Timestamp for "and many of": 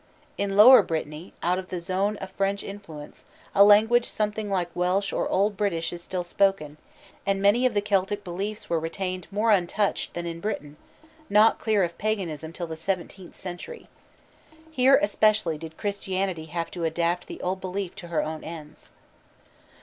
7.23-7.75